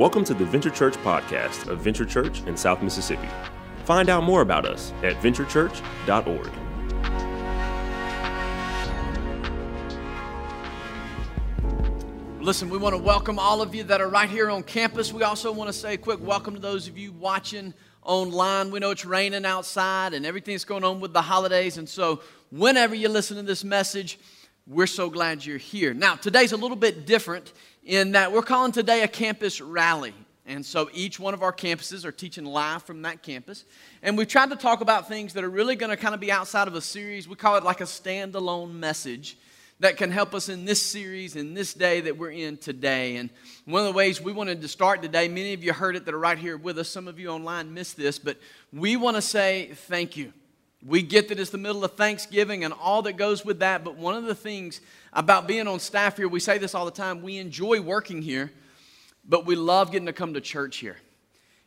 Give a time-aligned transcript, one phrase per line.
[0.00, 3.28] Welcome to the Venture Church podcast of Venture Church in South Mississippi.
[3.84, 6.50] Find out more about us at venturechurch.org.
[12.42, 15.12] Listen, we want to welcome all of you that are right here on campus.
[15.12, 18.70] We also want to say a quick welcome to those of you watching online.
[18.70, 21.76] We know it's raining outside and everything's going on with the holidays.
[21.76, 24.18] And so, whenever you listen to this message,
[24.70, 25.92] we're so glad you're here.
[25.92, 27.52] Now, today's a little bit different
[27.82, 30.14] in that we're calling today a campus rally.
[30.46, 33.64] And so each one of our campuses are teaching live from that campus.
[34.00, 36.30] And we've tried to talk about things that are really going to kind of be
[36.30, 37.28] outside of a series.
[37.28, 39.36] We call it like a standalone message
[39.80, 43.16] that can help us in this series, in this day that we're in today.
[43.16, 43.28] And
[43.64, 46.14] one of the ways we wanted to start today, many of you heard it that
[46.14, 46.88] are right here with us.
[46.88, 48.36] Some of you online missed this, but
[48.72, 50.32] we want to say thank you.
[50.86, 53.96] We get that it's the middle of Thanksgiving and all that goes with that, but
[53.96, 54.80] one of the things
[55.12, 58.50] about being on staff here, we say this all the time we enjoy working here,
[59.28, 60.96] but we love getting to come to church here.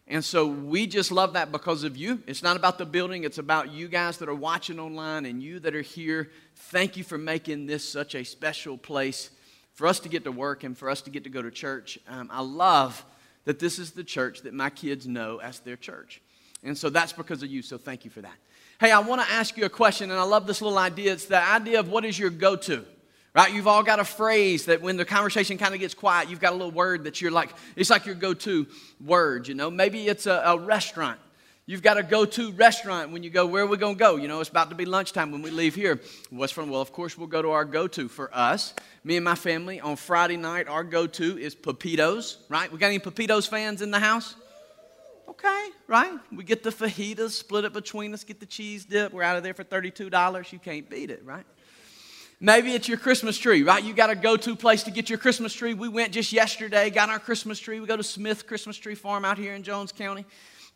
[0.08, 2.22] And so we just love that because of you.
[2.28, 5.60] It's not about the building, it's about you guys that are watching online and you
[5.60, 6.32] that are here.
[6.56, 9.30] Thank you for making this such a special place
[9.74, 12.00] for us to get to work and for us to get to go to church.
[12.08, 13.06] Um, I love
[13.46, 16.22] that this is the church that my kids know as their church.
[16.64, 18.36] And so that's because of you, so thank you for that.
[18.84, 21.14] Hey, I want to ask you a question, and I love this little idea.
[21.14, 22.84] It's the idea of what is your go to?
[23.34, 23.54] Right?
[23.54, 26.52] You've all got a phrase that when the conversation kind of gets quiet, you've got
[26.52, 28.68] a little word that you're like, it's like your go to
[29.00, 29.72] word, you know?
[29.72, 31.18] Maybe it's a, a restaurant.
[31.66, 34.18] You've got a go to restaurant when you go, where are we going to go?
[34.18, 36.02] You know, it's about to be lunchtime when we leave here.
[36.30, 36.70] What's from?
[36.70, 38.74] Well, of course, we'll go to our go to for us.
[39.06, 42.70] Me and my family on Friday night, our go to is Pepitos, right?
[42.70, 44.36] We got any Pepitos fans in the house?
[45.34, 46.20] Okay, right?
[46.32, 49.12] We get the fajitas, split it between us, get the cheese dip.
[49.12, 50.52] We're out of there for $32.
[50.52, 51.44] You can't beat it, right?
[52.40, 53.84] Maybe it's your Christmas tree, right?
[53.84, 55.74] You got a go to place to get your Christmas tree.
[55.74, 57.80] We went just yesterday, got our Christmas tree.
[57.80, 60.24] We go to Smith Christmas Tree Farm out here in Jones County,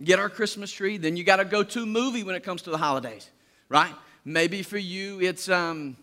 [0.03, 0.97] get our Christmas tree.
[0.97, 3.29] Then you got a go to movie when it comes to the holidays,
[3.69, 3.93] right?
[4.25, 5.97] Maybe for you it's um,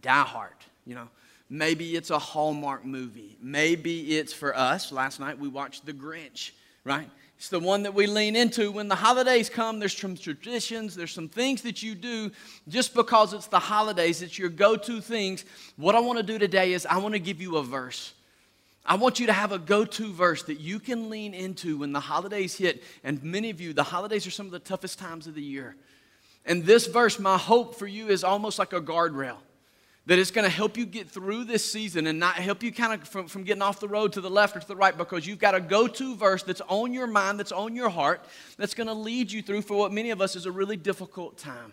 [0.00, 0.54] Die Hard,
[0.86, 1.08] you know.
[1.48, 3.36] Maybe it's a Hallmark movie.
[3.42, 4.92] Maybe it's for us.
[4.92, 6.52] Last night we watched The Grinch,
[6.84, 7.10] right?
[7.40, 9.78] It's the one that we lean into when the holidays come.
[9.78, 12.32] There's some traditions, there's some things that you do
[12.68, 15.46] just because it's the holidays, it's your go to things.
[15.78, 18.12] What I want to do today is I want to give you a verse.
[18.84, 21.92] I want you to have a go to verse that you can lean into when
[21.92, 22.82] the holidays hit.
[23.04, 25.76] And many of you, the holidays are some of the toughest times of the year.
[26.44, 29.38] And this verse, my hope for you is almost like a guardrail
[30.10, 33.00] that it's going to help you get through this season and not help you kind
[33.00, 35.24] of from, from getting off the road to the left or to the right because
[35.24, 38.24] you've got a go to verse that's on your mind, that's on your heart,
[38.56, 41.38] that's going to lead you through for what many of us is a really difficult
[41.38, 41.72] time.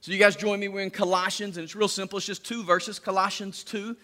[0.00, 0.66] So, you guys join me.
[0.66, 2.16] We're in Colossians, and it's real simple.
[2.16, 3.96] It's just two verses Colossians 2,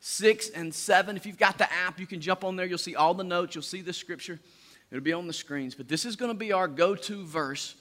[0.00, 1.14] 6, and 7.
[1.14, 2.64] If you've got the app, you can jump on there.
[2.64, 4.40] You'll see all the notes, you'll see the scripture.
[4.90, 5.74] It'll be on the screens.
[5.74, 7.74] But this is going to be our go to verse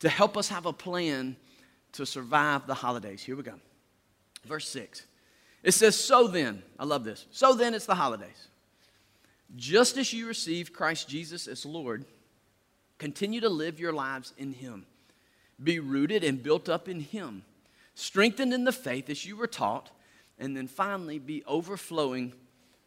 [0.00, 1.36] to help us have a plan
[1.92, 3.22] to survive the holidays.
[3.22, 3.60] Here we go.
[4.44, 5.06] Verse 6.
[5.62, 7.26] It says, So then, I love this.
[7.30, 8.48] So then, it's the holidays.
[9.56, 12.04] Just as you received Christ Jesus as Lord,
[12.98, 14.86] continue to live your lives in Him.
[15.62, 17.44] Be rooted and built up in Him,
[17.94, 19.90] strengthened in the faith as you were taught,
[20.38, 22.34] and then finally be overflowing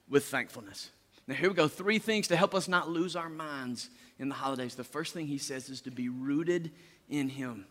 [0.09, 0.91] with thankfulness.
[1.28, 1.68] Now, here we go.
[1.68, 3.89] Three things to help us not lose our minds
[4.19, 4.75] in the holidays.
[4.75, 6.72] The first thing he says is to be rooted
[7.09, 7.66] in Him.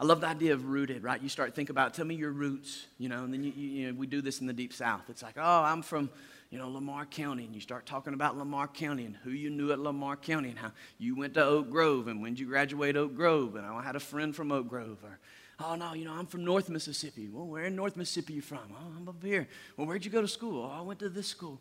[0.00, 1.22] I love the idea of rooted, right?
[1.22, 3.86] You start thinking about, tell me your roots, you know, and then you, you, you
[3.86, 5.02] know, we do this in the deep south.
[5.10, 6.08] It's like, oh, I'm from,
[6.48, 9.72] you know, Lamar County, and you start talking about Lamar County and who you knew
[9.72, 12.96] at Lamar County and how you went to Oak Grove and when did you graduate
[12.96, 15.18] Oak Grove, and oh, I had a friend from Oak Grove, or
[15.62, 17.28] oh no, you know, I'm from North Mississippi.
[17.28, 18.72] Well, where in North Mississippi you from?
[18.72, 19.48] Oh, I'm up here.
[19.76, 20.64] Well, where'd you go to school?
[20.64, 21.60] Oh, I went to this school.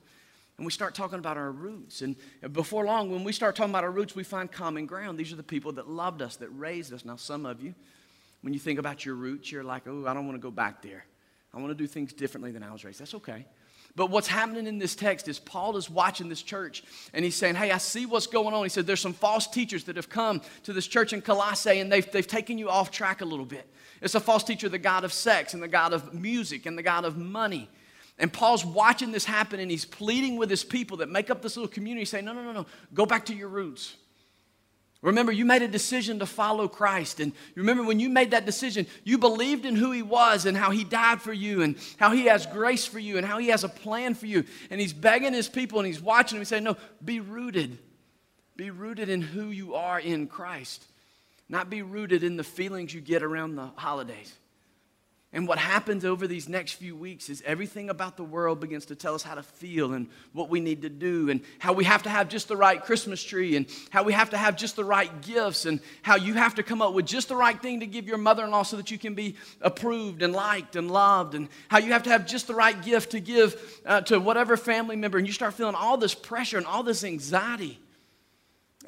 [0.55, 2.01] And we start talking about our roots.
[2.01, 2.15] And
[2.51, 5.17] before long, when we start talking about our roots, we find common ground.
[5.17, 7.05] These are the people that loved us, that raised us.
[7.05, 7.75] Now, some of you,
[8.41, 10.81] when you think about your roots, you're like, oh, I don't want to go back
[10.81, 11.05] there.
[11.53, 12.99] I want to do things differently than I was raised.
[12.99, 13.45] That's okay.
[13.95, 16.83] But what's happening in this text is Paul is watching this church
[17.13, 18.63] and he's saying, Hey, I see what's going on.
[18.63, 21.91] He said, There's some false teachers that have come to this church in Colossae and
[21.91, 23.67] they've, they've taken you off track a little bit.
[24.01, 26.83] It's a false teacher, the God of sex and the God of music and the
[26.83, 27.69] God of money.
[28.19, 31.57] And Paul's watching this happen and he's pleading with his people that make up this
[31.57, 33.95] little community, saying, No, no, no, no, go back to your roots.
[35.01, 37.21] Remember, you made a decision to follow Christ.
[37.21, 40.71] And remember, when you made that decision, you believed in who He was and how
[40.71, 43.63] He died for you and how He has grace for you and how He has
[43.63, 44.43] a plan for you.
[44.69, 46.41] And He's begging His people and He's watching them.
[46.41, 47.77] He's saying, No, be rooted.
[48.57, 50.83] Be rooted in who you are in Christ,
[51.47, 54.33] not be rooted in the feelings you get around the holidays.
[55.31, 58.95] And what happens over these next few weeks is everything about the world begins to
[58.95, 62.01] tell us how to feel and what we need to do, and how we have
[62.03, 64.83] to have just the right Christmas tree, and how we have to have just the
[64.83, 67.85] right gifts, and how you have to come up with just the right thing to
[67.85, 71.35] give your mother in law so that you can be approved and liked and loved,
[71.35, 74.57] and how you have to have just the right gift to give uh, to whatever
[74.57, 75.19] family member.
[75.19, 77.79] And you start feeling all this pressure and all this anxiety.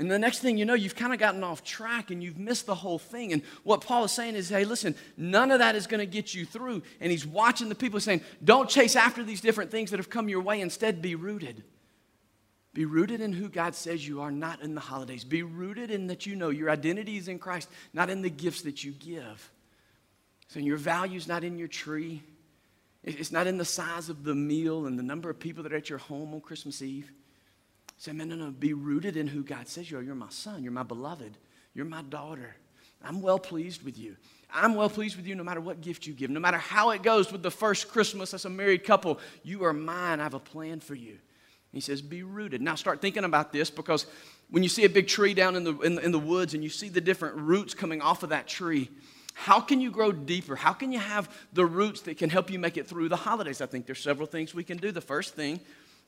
[0.01, 2.65] And the next thing you know, you've kind of gotten off track and you've missed
[2.65, 3.33] the whole thing.
[3.33, 6.33] And what Paul is saying is, hey, listen, none of that is going to get
[6.33, 6.81] you through.
[7.00, 10.27] And he's watching the people saying, don't chase after these different things that have come
[10.27, 10.59] your way.
[10.59, 11.63] Instead, be rooted.
[12.74, 15.24] Be rooted in who God says you are, not in the holidays.
[15.24, 18.63] Be rooted in that you know your identity is in Christ, not in the gifts
[18.63, 19.51] that you give.
[20.47, 22.24] So your value is not in your tree.
[23.04, 25.77] It's not in the size of the meal and the number of people that are
[25.77, 27.12] at your home on Christmas Eve.
[28.01, 30.01] Say, man, no, no, be rooted in who God says you are.
[30.01, 30.63] You're my son.
[30.63, 31.38] You're my beloved.
[31.75, 32.56] You're my daughter.
[33.03, 34.18] I'm well pleased with you.
[34.51, 37.03] I'm well pleased with you no matter what gift you give, no matter how it
[37.03, 39.19] goes with the first Christmas as a married couple.
[39.44, 40.19] You are mine.
[40.19, 41.19] I have a plan for you.
[41.71, 42.59] He says, be rooted.
[42.59, 44.07] Now start thinking about this because
[44.50, 46.63] when you see a big tree down in the, in the, in the woods and
[46.63, 48.89] you see the different roots coming off of that tree,
[49.36, 50.56] how can you grow deeper?
[50.56, 53.62] How can you have the roots that can help you make it through the holidays?
[53.62, 54.92] I think there's several things we can do.
[54.92, 55.59] The first thing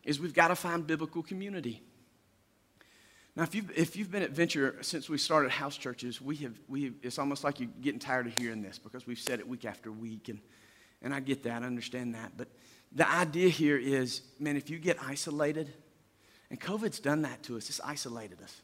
[0.04, 1.82] is we've got to find biblical community.
[3.36, 6.54] Now, if you've, if you've been at Venture since we started house churches, we have,
[6.68, 9.48] we have, it's almost like you're getting tired of hearing this because we've said it
[9.48, 10.30] week after week.
[10.30, 10.40] And,
[11.02, 12.34] and I get that, I understand that.
[12.38, 12.48] But
[12.92, 15.74] the idea here is man, if you get isolated,
[16.52, 18.62] and COVID's done that to us, it's isolated us.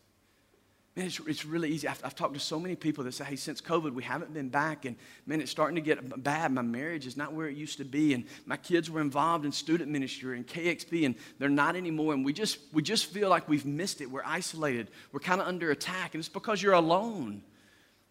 [1.00, 1.88] Man, it's, it's really easy.
[1.88, 4.50] I've, I've, talked to so many people that say, hey, since COVID, we haven't been
[4.50, 4.84] back.
[4.84, 6.52] And man, it's starting to get bad.
[6.52, 8.14] My marriage is not where it used to be.
[8.14, 12.14] And my kids were involved in student ministry and KXP, and they're not anymore.
[12.14, 14.12] And we just, we just feel like we've missed it.
[14.12, 14.90] We're isolated.
[15.14, 16.16] We're kind of under attack.
[16.16, 17.44] And it's because you're alone.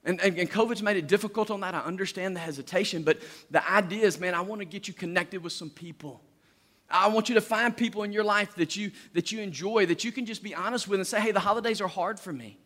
[0.02, 1.74] And, and, and, COVID's made it difficult on that.
[1.74, 3.02] I understand the hesitation.
[3.02, 3.18] But
[3.50, 6.22] the idea is, man, I want to get you connected with some people.
[6.88, 10.04] I want you to find people in your life that you, that you enjoy, that
[10.04, 12.56] you can just be honest with and say, hey, the holidays are hard for me.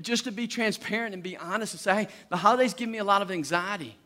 [0.00, 3.04] Just to be transparent and be honest and say, hey, the holidays give me a
[3.04, 3.96] lot of anxiety.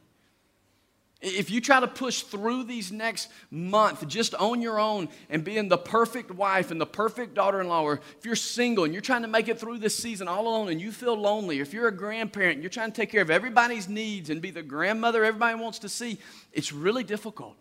[1.23, 5.69] If you try to push through these next month just on your own and being
[5.69, 9.01] the perfect wife and the perfect daughter in law, or if you're single and you're
[9.01, 11.89] trying to make it through this season all alone and you feel lonely, if you're
[11.89, 15.25] a grandparent and you're trying to take care of everybody's needs and be the grandmother
[15.25, 16.19] everybody wants to see,
[16.53, 17.57] it's really difficult.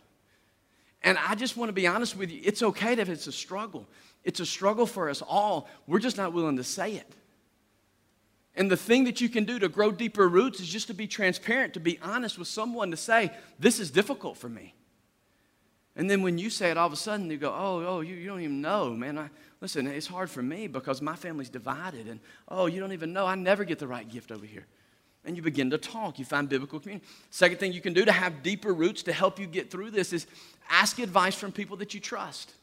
[1.01, 3.87] And I just want to be honest with you it's okay if it's a struggle.
[4.25, 5.69] It's a struggle for us all.
[5.87, 7.09] We're just not willing to say it.
[8.57, 11.07] And the thing that you can do to grow deeper roots is just to be
[11.07, 14.73] transparent, to be honest with someone, to say, This is difficult for me.
[15.97, 18.15] And then when you say it, all of a sudden you go, Oh, oh, you,
[18.15, 19.17] you don't even know, man.
[19.17, 19.29] I,
[19.59, 22.07] listen, it's hard for me because my family's divided.
[22.07, 23.25] And oh, you don't even know.
[23.25, 24.65] I never get the right gift over here.
[25.25, 26.17] And you begin to talk.
[26.17, 27.05] You find biblical community.
[27.31, 30.13] Second thing you can do to have deeper roots to help you get through this
[30.13, 30.27] is
[30.69, 32.53] ask advice from people that you trust.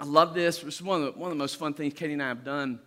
[0.00, 0.64] I love this.
[0.64, 2.80] Is one of the, one of the most fun things Katie and I have done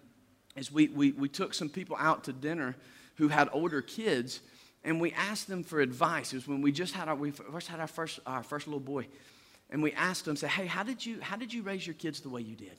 [0.56, 2.76] is we, we, we took some people out to dinner
[3.16, 4.42] who had older kids
[4.84, 6.34] and we asked them for advice.
[6.34, 8.80] It was when we just had our, we first had our first, our first little
[8.80, 9.08] boy.
[9.70, 12.20] And we asked them, say, hey, how did, you, how did you raise your kids
[12.22, 12.78] the way you did?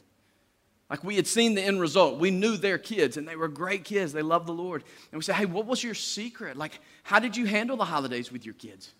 [0.90, 2.18] Like we had seen the end result.
[2.18, 4.12] We knew their kids and they were great kids.
[4.12, 4.82] They loved the Lord.
[5.10, 6.56] And we said, hey, what was your secret?
[6.56, 8.92] Like, how did you handle the holidays with your kids?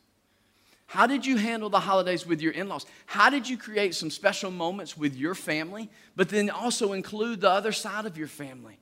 [0.92, 2.84] How did you handle the holidays with your in laws?
[3.06, 7.48] How did you create some special moments with your family, but then also include the
[7.48, 8.76] other side of your family?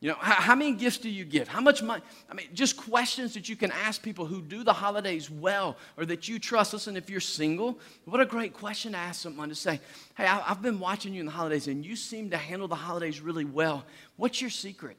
[0.00, 1.46] You know, how, how, many gifts do you give?
[1.46, 2.02] How much money?
[2.28, 6.04] I mean, just questions that you can ask people who do the holidays well or
[6.06, 6.72] that you trust.
[6.72, 9.78] Listen, if you're single, what a great question to ask someone to say,
[10.16, 12.74] Hey, I, I've been watching you in the holidays and you seem to handle the
[12.74, 13.84] holidays really well.
[14.16, 14.96] What's your secret?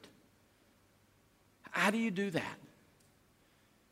[1.72, 2.56] How do you do that?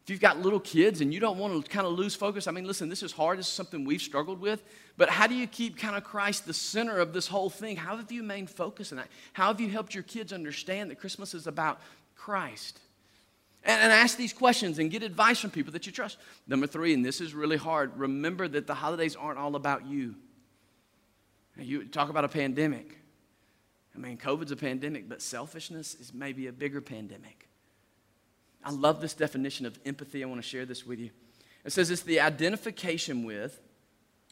[0.03, 2.51] If you've got little kids and you don't want to kind of lose focus, I
[2.51, 3.39] mean, listen, this is hard.
[3.39, 4.65] This is something we've struggled with.
[4.97, 7.77] But how do you keep kind of Christ the center of this whole thing?
[7.77, 9.09] How have you remained focused on that?
[9.33, 11.81] How have you helped your kids understand that Christmas is about
[12.17, 12.81] Christ?
[13.63, 16.19] And, and ask these questions and get advice from people that you trust.
[16.49, 20.17] Number three, and this is really hard, remember that the holidays aren't all about you.
[21.57, 22.99] You talk about a pandemic.
[23.95, 27.49] I mean, COVID's a pandemic, but selfishness is maybe a bigger pandemic.
[28.65, 30.23] I love this definition of empathy.
[30.23, 31.11] I want to share this with you.
[31.65, 33.61] It says it's the identification with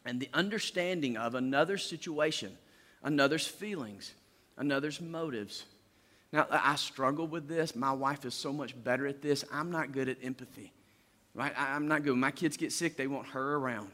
[0.05, 2.57] and the understanding of another's situation,
[3.03, 4.13] another's feelings,
[4.57, 5.65] another's motives.
[6.33, 7.75] Now, I struggle with this.
[7.75, 9.43] My wife is so much better at this.
[9.51, 10.71] I'm not good at empathy,
[11.33, 11.53] right?
[11.57, 12.11] I'm not good.
[12.11, 13.91] When my kids get sick, they want her around.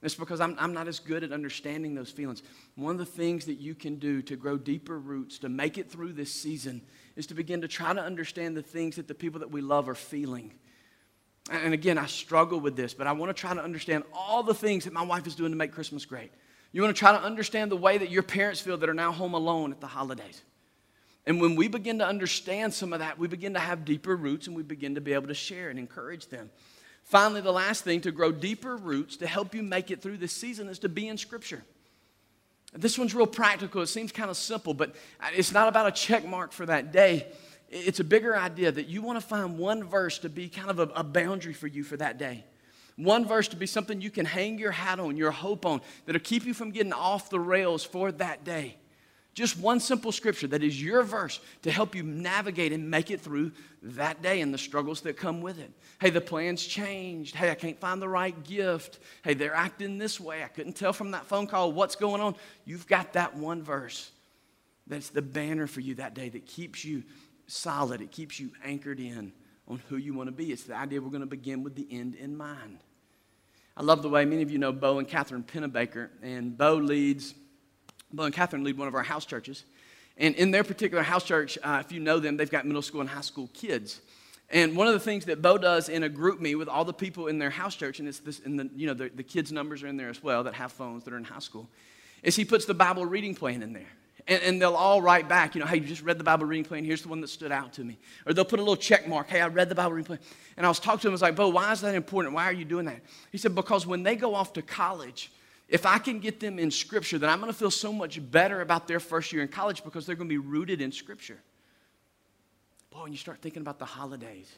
[0.00, 2.42] It's because I'm, I'm not as good at understanding those feelings.
[2.76, 5.90] One of the things that you can do to grow deeper roots, to make it
[5.90, 6.82] through this season,
[7.18, 9.88] is to begin to try to understand the things that the people that we love
[9.88, 10.52] are feeling.
[11.50, 14.54] And again, I struggle with this, but I want to try to understand all the
[14.54, 16.30] things that my wife is doing to make Christmas great.
[16.70, 19.10] You want to try to understand the way that your parents feel that are now
[19.10, 20.42] home alone at the holidays.
[21.26, 24.46] And when we begin to understand some of that, we begin to have deeper roots
[24.46, 26.50] and we begin to be able to share and encourage them.
[27.02, 30.32] Finally, the last thing to grow deeper roots to help you make it through this
[30.32, 31.64] season is to be in Scripture.
[32.72, 33.80] This one's real practical.
[33.82, 34.94] It seems kind of simple, but
[35.32, 37.26] it's not about a check mark for that day.
[37.70, 40.78] It's a bigger idea that you want to find one verse to be kind of
[40.78, 42.44] a, a boundary for you for that day.
[42.96, 46.20] One verse to be something you can hang your hat on, your hope on, that'll
[46.20, 48.76] keep you from getting off the rails for that day.
[49.34, 53.20] Just one simple scripture that is your verse to help you navigate and make it
[53.20, 55.70] through that day and the struggles that come with it.
[56.00, 57.36] Hey, the plan's changed.
[57.36, 58.98] Hey, I can't find the right gift.
[59.22, 60.42] Hey, they're acting this way.
[60.42, 62.34] I couldn't tell from that phone call what's going on.
[62.64, 64.10] You've got that one verse
[64.88, 67.04] that's the banner for you that day that keeps you
[67.46, 69.32] solid, it keeps you anchored in
[69.66, 70.50] on who you want to be.
[70.50, 72.78] It's the idea we're going to begin with the end in mind.
[73.76, 77.34] I love the way many of you know Bo and Catherine Pennebaker, and Bo leads
[78.12, 79.64] Bo and Catherine lead one of our house churches.
[80.16, 83.00] And in their particular house church, uh, if you know them, they've got middle school
[83.00, 84.00] and high school kids.
[84.50, 87.26] And one of the things that Bo does in a GroupMe with all the people
[87.26, 89.82] in their house church, and it's this, and the, you know, the, the kids' numbers
[89.82, 91.68] are in there as well that have phones that are in high school,
[92.22, 93.86] is he puts the Bible reading plan in there.
[94.26, 96.64] And, and, they'll all write back, you know, hey, you just read the Bible reading
[96.64, 96.84] plan.
[96.84, 97.96] Here's the one that stood out to me.
[98.26, 99.28] Or they'll put a little check mark.
[99.28, 100.18] Hey, I read the Bible reading plan.
[100.58, 101.12] And I was talking to him.
[101.12, 102.34] I was like, Bo, why is that important?
[102.34, 103.00] Why are you doing that?
[103.32, 105.30] He said, because when they go off to college,
[105.68, 108.62] if I can get them in Scripture, then I'm going to feel so much better
[108.62, 111.38] about their first year in college because they're going to be rooted in Scripture.
[112.90, 114.50] Boy, when you start thinking about the holidays,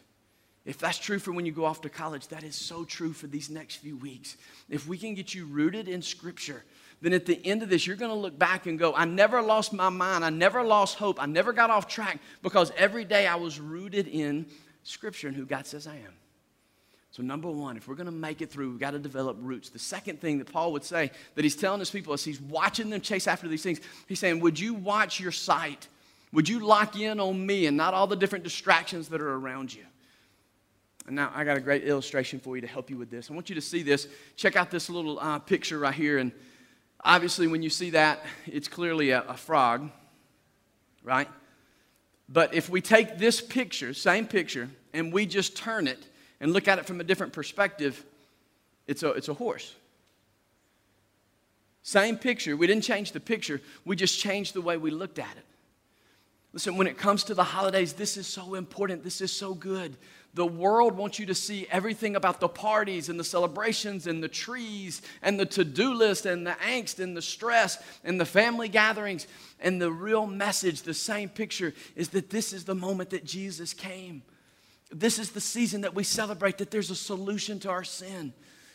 [0.65, 3.27] if that's true for when you go off to college, that is so true for
[3.27, 4.37] these next few weeks.
[4.69, 6.63] If we can get you rooted in Scripture,
[7.01, 9.43] then at the end of this, you're going to look back and go, I never
[9.43, 10.25] lost my mind.
[10.25, 11.21] I never lost hope.
[11.21, 14.47] I never got off track because every day I was rooted in
[14.85, 16.20] Scripture and who God says I am.
[17.13, 19.69] So, number one, if we're going to make it through, we've got to develop roots.
[19.69, 22.89] The second thing that Paul would say that he's telling his people as he's watching
[22.89, 25.89] them chase after these things, he's saying, Would you watch your sight?
[26.33, 29.75] Would you lock in on me and not all the different distractions that are around
[29.75, 29.85] you?
[31.09, 33.29] And now I got a great illustration for you to help you with this.
[33.29, 34.07] I want you to see this.
[34.37, 36.19] Check out this little uh, picture right here.
[36.19, 36.31] And
[37.05, 39.91] obviously, when you see that, it's clearly a, a frog,
[41.03, 41.29] right?
[42.29, 45.99] But if we take this picture, same picture, and we just turn it,
[46.41, 48.05] and look at it from a different perspective,
[48.87, 49.75] it's a, it's a horse.
[51.83, 52.57] Same picture.
[52.57, 55.45] We didn't change the picture, we just changed the way we looked at it.
[56.53, 59.05] Listen, when it comes to the holidays, this is so important.
[59.05, 59.97] This is so good.
[60.35, 64.29] The world wants you to see everything about the parties and the celebrations and the
[64.29, 68.69] trees and the to do list and the angst and the stress and the family
[68.69, 69.29] gatherings.
[69.61, 73.73] And the real message, the same picture, is that this is the moment that Jesus
[73.73, 74.23] came.
[74.91, 78.33] This is the season that we celebrate that there's a solution to our sin.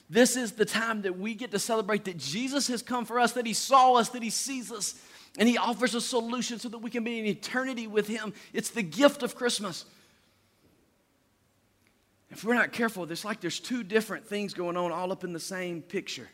[0.09, 3.33] This is the time that we get to celebrate that Jesus has come for us,
[3.33, 4.95] that He saw us, that He sees us,
[5.37, 8.33] and He offers a solution so that we can be in eternity with Him.
[8.53, 9.85] It's the gift of Christmas.
[12.29, 15.33] If we're not careful, it's like there's two different things going on all up in
[15.33, 16.29] the same picture.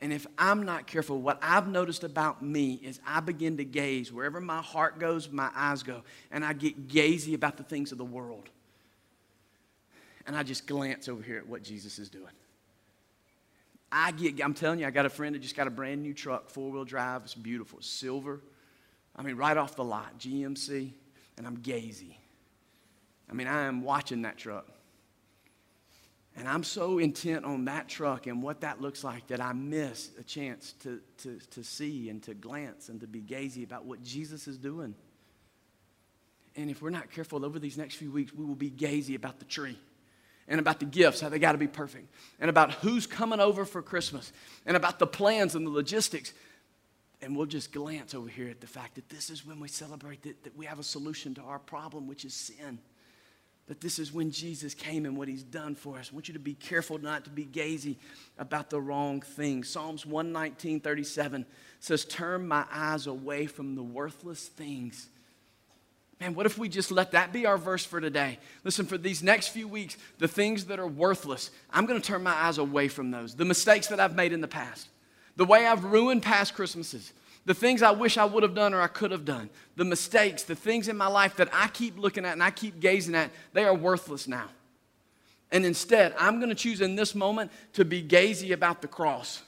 [0.00, 4.12] And if I'm not careful, what I've noticed about me is I begin to gaze.
[4.12, 6.02] Wherever my heart goes, my eyes go.
[6.30, 8.50] And I get gazy about the things of the world.
[10.26, 12.32] And I just glance over here at what Jesus is doing.
[13.90, 16.12] I get, I'm telling you, I got a friend that just got a brand new
[16.12, 17.22] truck, four wheel drive.
[17.22, 18.40] It's beautiful, it's silver.
[19.14, 20.92] I mean, right off the lot, GMC.
[21.38, 22.16] And I'm gazy.
[23.30, 24.66] I mean, I am watching that truck.
[26.36, 30.10] And I'm so intent on that truck and what that looks like that I miss
[30.20, 34.02] a chance to, to, to see and to glance and to be gazy about what
[34.02, 34.94] Jesus is doing.
[36.54, 39.38] And if we're not careful over these next few weeks, we will be gazy about
[39.38, 39.78] the tree
[40.46, 43.64] and about the gifts, how they got to be perfect, and about who's coming over
[43.64, 44.32] for Christmas,
[44.64, 46.34] and about the plans and the logistics.
[47.22, 50.22] And we'll just glance over here at the fact that this is when we celebrate
[50.22, 52.78] that, that we have a solution to our problem, which is sin
[53.66, 56.10] that this is when Jesus came and what he's done for us.
[56.12, 57.96] I want you to be careful not to be gazy
[58.38, 59.68] about the wrong things.
[59.68, 61.44] Psalms 119, 37
[61.80, 65.08] says, Turn my eyes away from the worthless things.
[66.20, 68.38] Man, what if we just let that be our verse for today?
[68.64, 72.22] Listen, for these next few weeks, the things that are worthless, I'm going to turn
[72.22, 73.34] my eyes away from those.
[73.34, 74.88] The mistakes that I've made in the past,
[75.34, 77.12] the way I've ruined past Christmases,
[77.46, 80.42] the things I wish I would have done or I could have done, the mistakes,
[80.42, 83.30] the things in my life that I keep looking at and I keep gazing at,
[83.52, 84.48] they are worthless now.
[85.52, 89.42] And instead, I'm going to choose in this moment to be gazy about the cross.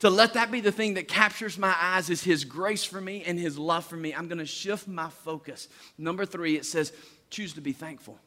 [0.00, 3.22] To let that be the thing that captures my eyes is His grace for me
[3.24, 4.14] and His love for me.
[4.14, 5.68] I'm going to shift my focus.
[5.98, 6.92] Number three, it says,
[7.28, 8.18] choose to be thankful.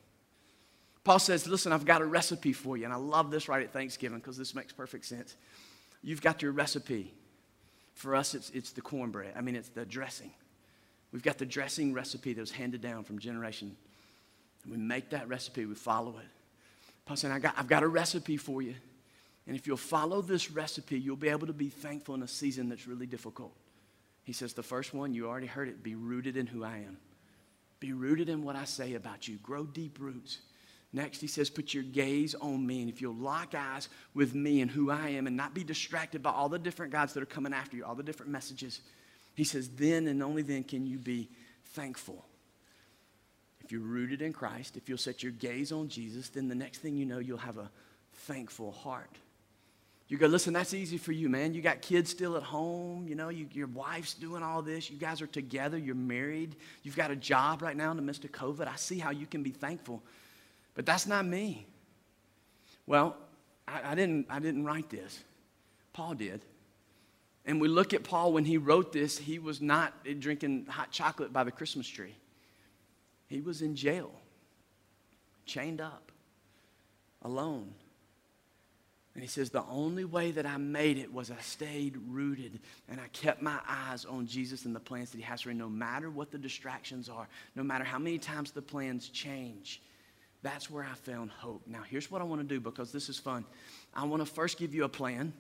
[1.03, 2.85] Paul says, Listen, I've got a recipe for you.
[2.85, 5.35] And I love this right at Thanksgiving because this makes perfect sense.
[6.03, 7.11] You've got your recipe.
[7.99, 9.33] For us, it's, it's the cornbread.
[9.35, 10.31] I mean, it's the dressing.
[11.11, 13.75] We've got the dressing recipe that was handed down from generation.
[14.63, 17.17] And we make that recipe, we follow it.
[17.17, 18.73] Said, I got, I've got a recipe for you.
[19.47, 22.69] And if you'll follow this recipe, you'll be able to be thankful in a season
[22.69, 23.51] that's really difficult.
[24.23, 26.99] He says, The first one, you already heard it be rooted in who I am.
[27.81, 29.35] Be rooted in what I say about you.
[29.43, 30.37] Grow deep roots.
[30.91, 32.81] Next, he says, Put your gaze on me.
[32.81, 36.23] And if you'll lock eyes with me and who I am and not be distracted
[36.23, 38.81] by all the different gods that are coming after you, all the different messages,
[39.35, 41.29] he says, Then and only then can you be
[41.73, 42.25] thankful.
[43.63, 46.79] If you're rooted in Christ, if you'll set your gaze on Jesus, then the next
[46.79, 47.69] thing you know, you'll have a
[48.13, 49.15] thankful heart.
[50.07, 51.53] You go, listen, that's easy for you, man.
[51.53, 53.07] You got kids still at home.
[53.07, 54.89] You know, you, your wife's doing all this.
[54.89, 55.77] You guys are together.
[55.77, 56.55] You're married.
[56.81, 58.67] You've got a job right now in the midst of COVID.
[58.67, 60.01] I see how you can be thankful.
[60.79, 61.67] But that's not me.
[62.87, 63.17] Well,
[63.67, 65.21] I, I didn't, I didn't write this.
[65.91, 66.39] Paul did.
[67.45, 71.33] And we look at Paul when he wrote this, he was not drinking hot chocolate
[71.33, 72.15] by the Christmas tree.
[73.27, 74.09] He was in jail,
[75.45, 76.13] chained up,
[77.23, 77.73] alone.
[79.15, 82.57] And he says, The only way that I made it was I stayed rooted
[82.87, 85.55] and I kept my eyes on Jesus and the plans that he has for me,
[85.55, 89.81] no matter what the distractions are, no matter how many times the plans change.
[90.41, 91.63] That's where I found hope.
[91.67, 93.45] Now, here's what I want to do because this is fun.
[93.93, 95.33] I want to first give you a plan.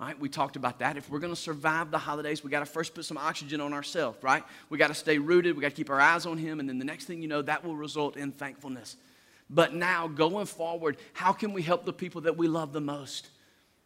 [0.00, 0.96] All right, we talked about that.
[0.96, 3.72] If we're going to survive the holidays, we got to first put some oxygen on
[3.72, 4.44] ourselves, right?
[4.70, 5.56] We got to stay rooted.
[5.56, 6.60] We got to keep our eyes on Him.
[6.60, 8.96] And then the next thing you know, that will result in thankfulness.
[9.50, 13.28] But now, going forward, how can we help the people that we love the most?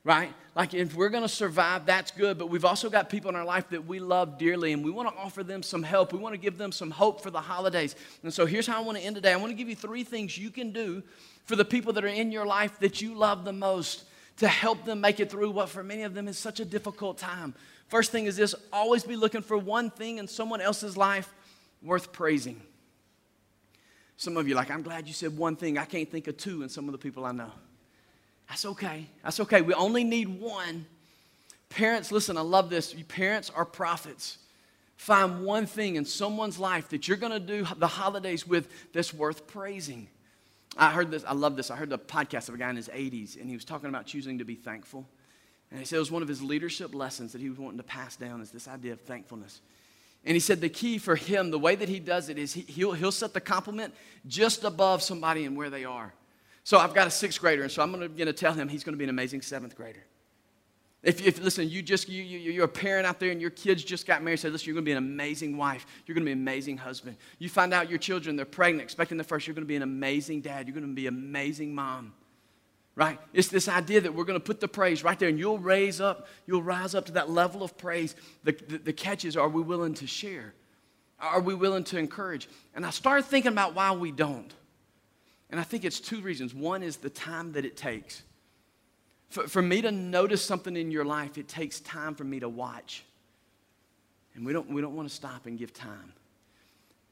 [0.05, 0.33] Right?
[0.57, 2.37] Like, if we're going to survive, that's good.
[2.37, 5.09] But we've also got people in our life that we love dearly, and we want
[5.09, 6.13] to offer them some help.
[6.13, 7.95] We want to give them some hope for the holidays.
[8.25, 10.03] And so, here's how I want to end today I want to give you three
[10.03, 11.03] things you can do
[11.45, 14.05] for the people that are in your life that you love the most
[14.39, 17.19] to help them make it through what for many of them is such a difficult
[17.19, 17.55] time.
[17.89, 21.33] First thing is this always be looking for one thing in someone else's life
[21.83, 22.61] worth praising.
[24.17, 25.79] Some of you like, I'm glad you said one thing.
[25.79, 27.53] I can't think of two in some of the people I know.
[28.53, 29.07] That's okay.
[29.25, 29.63] That's okay.
[29.63, 30.85] We only need one.
[31.71, 32.95] Parents, listen, I love this.
[32.95, 34.37] You parents are prophets.
[34.99, 39.15] Find one thing in someone's life that you're going to do the holidays with that's
[39.15, 40.07] worth praising.
[40.77, 41.71] I heard this, I love this.
[41.71, 44.05] I heard the podcast of a guy in his 80s, and he was talking about
[44.05, 45.07] choosing to be thankful.
[45.71, 47.85] And he said it was one of his leadership lessons that he was wanting to
[47.85, 49.63] pass down is this idea of thankfulness.
[50.27, 52.61] And he said the key for him, the way that he does it is he,
[52.61, 53.95] he'll, he'll set the compliment
[54.27, 56.13] just above somebody and where they are.
[56.65, 58.95] So I've got a sixth grader, and so I'm going to tell him he's going
[58.95, 60.05] to be an amazing seventh grader.
[61.03, 63.83] If, if listen, you just you, you you're a parent out there and your kids
[63.83, 65.85] just got married, say, listen, you're going to be an amazing wife.
[66.07, 67.17] You're going to be an amazing husband.
[67.41, 69.49] You find out your children they're pregnant, expecting the first.
[69.49, 70.69] You're going to be an amazing dad.
[70.69, 72.15] You're going to be an amazing mom.
[72.95, 73.19] Right?
[73.33, 76.01] It's this idea that we're going to put the praise right there, and you'll raise
[76.01, 78.15] up, you'll rise up to that level of praise.
[78.45, 80.53] The, the, the catch is, are we willing to share?
[81.19, 82.49] Are we willing to encourage?
[82.75, 84.53] And I started thinking about why we don't.
[85.53, 86.55] And I think it's two reasons.
[86.55, 88.23] One is the time that it takes.
[89.29, 92.49] For, for me to notice something in your life, it takes time for me to
[92.49, 93.05] watch.
[94.35, 96.15] And we don't, we don't want to stop and give time.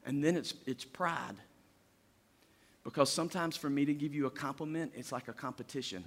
[0.07, 1.35] And then it's, it's pride.
[2.83, 6.03] Because sometimes for me to give you a compliment, it's like a competition.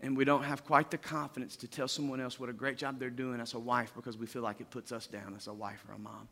[0.00, 2.98] And we don't have quite the confidence to tell someone else what a great job
[2.98, 5.54] they're doing as a wife because we feel like it puts us down as a
[5.54, 6.26] wife or a mom.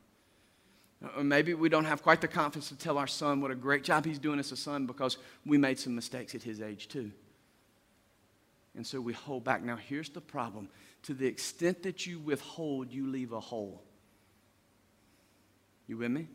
[1.16, 3.84] Or maybe we don't have quite the confidence to tell our son what a great
[3.84, 7.10] job he's doing as a son because we made some mistakes at his age too.
[8.76, 9.62] And so we hold back.
[9.62, 10.68] Now, here's the problem
[11.04, 13.82] to the extent that you withhold, you leave a hole.
[15.86, 16.28] You with me?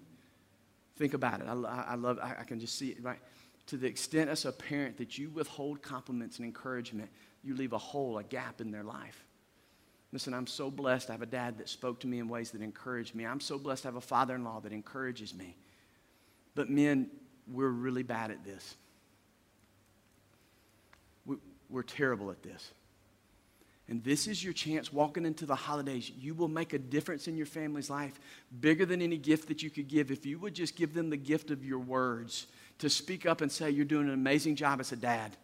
[0.97, 1.47] Think about it.
[1.47, 3.19] I, I love, I, I can just see it, right?
[3.67, 7.10] To the extent as a parent that you withhold compliments and encouragement,
[7.43, 9.23] you leave a hole, a gap in their life.
[10.15, 12.62] Listen, I'm so blessed I have a dad that spoke to me in ways that
[12.62, 13.25] encouraged me.
[13.25, 15.58] I'm so blessed I have a father in law that encourages me.
[16.56, 17.10] But men,
[17.51, 18.75] we're really bad at this.
[21.69, 22.71] We're terrible at this.
[23.89, 26.10] And this is your chance walking into the holidays.
[26.17, 28.17] You will make a difference in your family's life
[28.62, 31.17] bigger than any gift that you could give if you would just give them the
[31.17, 32.47] gift of your words
[32.80, 35.36] to speak up and say, You're doing an amazing job as a dad.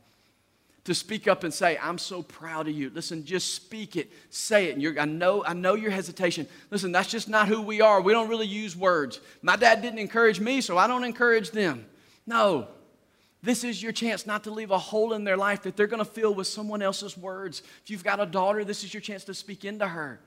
[0.85, 2.89] To speak up and say, I'm so proud of you.
[2.89, 4.73] Listen, just speak it, say it.
[4.73, 6.47] And you're, I, know, I know your hesitation.
[6.71, 8.01] Listen, that's just not who we are.
[8.01, 9.19] We don't really use words.
[9.43, 11.85] My dad didn't encourage me, so I don't encourage them.
[12.25, 12.67] No,
[13.43, 16.03] this is your chance not to leave a hole in their life that they're going
[16.03, 17.63] to fill with someone else's words.
[17.83, 20.19] If you've got a daughter, this is your chance to speak into her.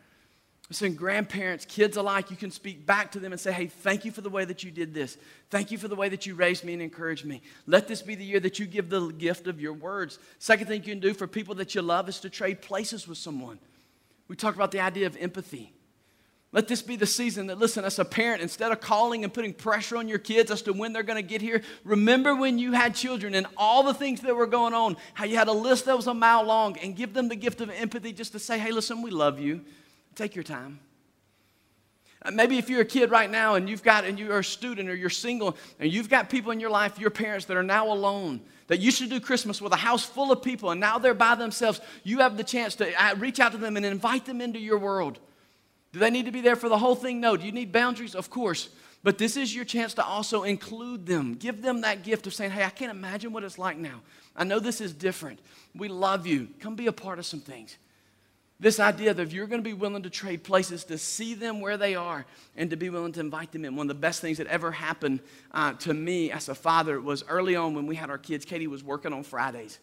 [0.70, 4.10] Listen, grandparents, kids alike, you can speak back to them and say, hey, thank you
[4.10, 5.18] for the way that you did this.
[5.50, 7.42] Thank you for the way that you raised me and encouraged me.
[7.66, 10.18] Let this be the year that you give the gift of your words.
[10.38, 13.18] Second thing you can do for people that you love is to trade places with
[13.18, 13.58] someone.
[14.26, 15.74] We talked about the idea of empathy.
[16.50, 19.52] Let this be the season that, listen, as a parent, instead of calling and putting
[19.52, 22.72] pressure on your kids as to when they're going to get here, remember when you
[22.72, 25.84] had children and all the things that were going on, how you had a list
[25.86, 28.58] that was a mile long, and give them the gift of empathy just to say,
[28.58, 29.62] hey, listen, we love you.
[30.14, 30.80] Take your time.
[32.22, 34.88] Uh, maybe if you're a kid right now and you've got, and you're a student
[34.88, 37.92] or you're single and you've got people in your life, your parents that are now
[37.92, 41.12] alone, that you should do Christmas with a house full of people and now they're
[41.12, 44.40] by themselves, you have the chance to uh, reach out to them and invite them
[44.40, 45.18] into your world.
[45.92, 47.20] Do they need to be there for the whole thing?
[47.20, 47.36] No.
[47.36, 48.14] Do you need boundaries?
[48.14, 48.68] Of course.
[49.04, 51.34] But this is your chance to also include them.
[51.34, 54.00] Give them that gift of saying, hey, I can't imagine what it's like now.
[54.34, 55.38] I know this is different.
[55.74, 56.48] We love you.
[56.58, 57.76] Come be a part of some things.
[58.60, 61.60] This idea that if you're going to be willing to trade places to see them
[61.60, 62.24] where they are
[62.56, 63.74] and to be willing to invite them in.
[63.74, 65.20] One of the best things that ever happened
[65.52, 68.44] uh, to me as a father was early on when we had our kids.
[68.44, 69.80] Katie was working on Fridays,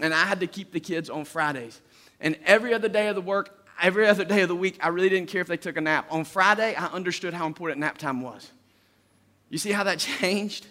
[0.00, 1.80] and I had to keep the kids on Fridays.
[2.20, 5.08] And every other day of the work, every other day of the week, I really
[5.08, 6.06] didn't care if they took a nap.
[6.10, 8.50] On Friday, I understood how important nap time was.
[9.48, 10.66] You see how that changed?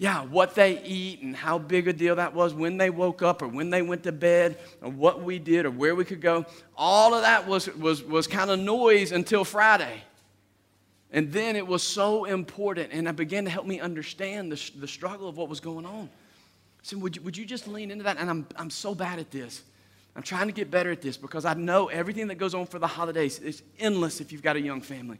[0.00, 3.42] Yeah, what they eat and how big a deal that was when they woke up
[3.42, 6.46] or when they went to bed or what we did or where we could go.
[6.76, 10.02] All of that was, was, was kind of noise until Friday.
[11.10, 14.86] And then it was so important, and it began to help me understand the, the
[14.86, 16.10] struggle of what was going on.
[16.82, 18.18] So, would you, would you just lean into that?
[18.18, 19.62] And I'm, I'm so bad at this.
[20.14, 22.78] I'm trying to get better at this because I know everything that goes on for
[22.78, 25.18] the holidays is endless if you've got a young family.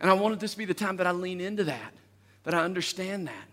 [0.00, 1.92] And I wanted this to be the time that I lean into that,
[2.44, 3.46] that I understand that.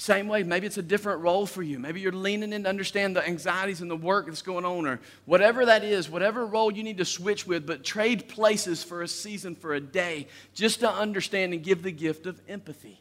[0.00, 1.78] Same way, maybe it's a different role for you.
[1.78, 4.98] Maybe you're leaning in to understand the anxieties and the work that's going on, or
[5.26, 9.08] whatever that is, whatever role you need to switch with, but trade places for a
[9.08, 12.98] season, for a day, just to understand and give the gift of empathy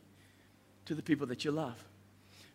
[0.87, 1.81] to the people that you love.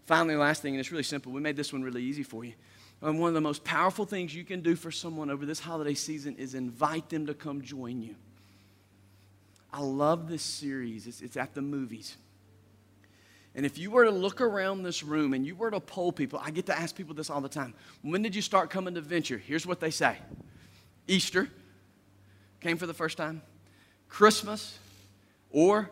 [0.04, 1.32] Finally, last thing, and it's really simple.
[1.32, 2.52] We made this one really easy for you.
[3.00, 5.94] And one of the most powerful things you can do for someone over this holiday
[5.94, 8.14] season is invite them to come join you.
[9.72, 12.18] I love this series, it's, it's at the movies.
[13.54, 16.40] And if you were to look around this room and you were to poll people,
[16.42, 17.74] I get to ask people this all the time.
[18.02, 19.38] When did you start coming to Venture?
[19.38, 20.18] Here's what they say
[21.06, 21.48] Easter,
[22.60, 23.42] came for the first time,
[24.08, 24.78] Christmas,
[25.50, 25.90] or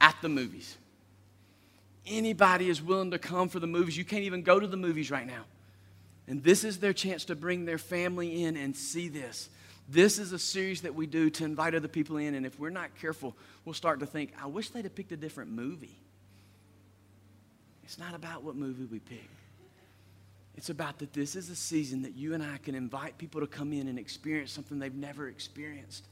[0.00, 0.76] at the movies.
[2.06, 3.96] Anybody is willing to come for the movies.
[3.96, 5.44] You can't even go to the movies right now.
[6.26, 9.50] And this is their chance to bring their family in and see this.
[9.88, 12.70] This is a series that we do to invite other people in, and if we're
[12.70, 13.36] not careful,
[13.66, 15.98] we'll start to think, I wish they'd have picked a different movie.
[17.84, 19.28] It's not about what movie we pick.
[20.56, 23.46] It's about that this is a season that you and I can invite people to
[23.46, 26.06] come in and experience something they've never experienced.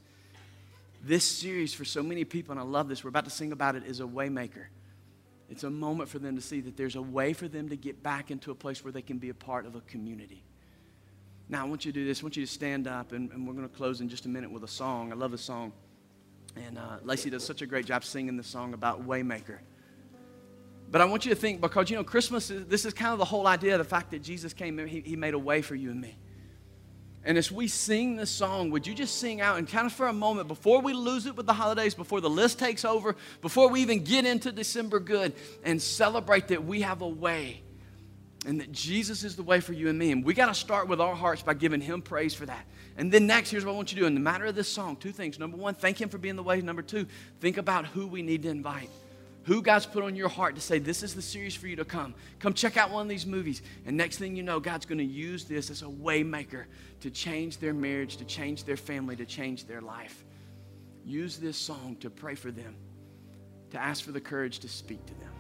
[1.05, 3.75] This series, for so many people, and I love this, we're about to sing about
[3.75, 4.67] it, is a waymaker.
[5.49, 8.03] It's a moment for them to see that there's a way for them to get
[8.03, 10.43] back into a place where they can be a part of a community.
[11.49, 12.21] Now, I want you to do this.
[12.21, 14.29] I want you to stand up, and, and we're going to close in just a
[14.29, 15.13] minute with a song.
[15.13, 15.73] I love this song.
[16.57, 19.59] And uh, Lacey does such a great job singing this song about Waymaker.
[20.93, 23.19] But I want you to think because, you know, Christmas, is, this is kind of
[23.19, 25.91] the whole idea the fact that Jesus came, he, he made a way for you
[25.91, 26.15] and me.
[27.25, 30.09] And as we sing this song, would you just sing out and kind of for
[30.09, 33.71] a moment, before we lose it with the holidays, before the list takes over, before
[33.71, 35.33] we even get into December good,
[35.65, 37.63] and celebrate that we have a way
[38.45, 40.13] and that Jesus is the way for you and me.
[40.13, 42.67] And we got to start with our hearts by giving Him praise for that.
[42.99, 44.69] And then next, here's what I want you to do in the matter of this
[44.69, 45.39] song two things.
[45.39, 46.61] Number one, thank Him for being the way.
[46.61, 47.07] Number two,
[47.41, 48.91] think about who we need to invite
[49.45, 51.85] who God's put on your heart to say, This is the series for you to
[51.85, 52.15] come.
[52.39, 53.63] Come check out one of these movies.
[53.87, 56.65] And next thing you know, God's going to use this as a waymaker
[57.01, 60.25] to change their marriage, to change their family, to change their life.
[61.05, 62.77] Use this song to pray for them,
[63.71, 65.31] to ask for the courage to speak to them.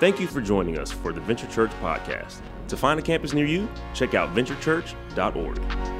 [0.00, 2.40] Thank you for joining us for the Venture Church podcast.
[2.68, 5.93] To find a campus near you, check out venturechurch.org.